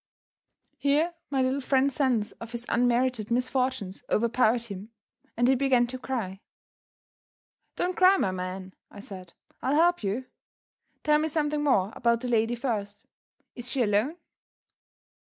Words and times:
Here 0.79 1.13
my 1.29 1.43
little 1.43 1.61
friend's 1.61 1.93
sense 1.93 2.31
of 2.41 2.53
his 2.53 2.65
unmerited 2.67 3.29
misfortunes 3.29 4.01
overpowered 4.09 4.63
him, 4.63 4.89
and 5.37 5.47
he 5.47 5.53
began 5.53 5.85
to 5.85 5.99
cry. 5.99 6.41
"Don't 7.75 7.95
cry, 7.95 8.17
my 8.17 8.31
man!" 8.31 8.73
I 8.89 8.99
said; 8.99 9.33
"I'll 9.61 9.75
help 9.75 10.01
you. 10.03 10.25
Tell 11.03 11.19
me 11.19 11.27
something 11.27 11.63
more 11.63 11.93
about 11.95 12.21
the 12.21 12.29
lady 12.29 12.55
first. 12.55 13.05
Is 13.53 13.69
she 13.69 13.83
alone?" 13.83 14.15